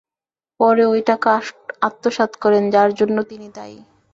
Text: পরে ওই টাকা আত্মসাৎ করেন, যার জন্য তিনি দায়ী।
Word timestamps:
পরে 0.59 0.83
ওই 0.85 1.01
টাকা 1.01 1.31
আত্মসাৎ 1.81 2.31
করেন, 2.35 2.63
যার 2.69 2.89
জন্য 2.93 3.17
তিনি 3.23 3.47
দায়ী। 3.53 3.77